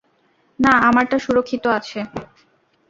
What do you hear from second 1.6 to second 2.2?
আছে।